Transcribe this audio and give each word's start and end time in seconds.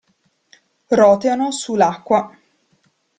Roteano 0.89 1.51
su 1.51 1.75
l'acqua. 1.75 2.35